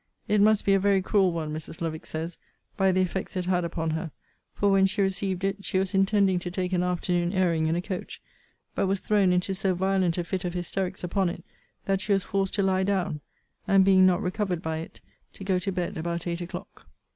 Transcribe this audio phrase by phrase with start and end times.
[0.27, 1.79] It must be a very cruel one, Mrs.
[1.79, 2.39] Lovick says,
[2.75, 4.09] by the effects it had upon her:
[4.55, 7.83] for, when she received it, she was intending to take an afternoon airing in a
[7.83, 8.19] coach:
[8.73, 11.43] but was thrown into so violent a fit of hysterics upon it,
[11.85, 13.21] that she was forced to lie down;
[13.67, 15.01] and (being not recovered by it)
[15.33, 16.87] to go to bed about eight o'clock.